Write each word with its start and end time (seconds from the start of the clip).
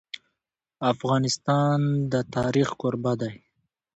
افغانستان 0.93 1.79
د 2.11 2.13
تاریخ 2.35 2.69
کوربه 2.81 3.13
دی. 3.21 3.33